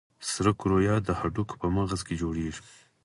سره 0.31 0.51
کرویات 0.59 1.01
د 1.05 1.09
هډوکو 1.19 1.55
په 1.61 1.67
مغز 1.75 2.01
کې 2.07 2.19
جوړېږي. 2.21 2.61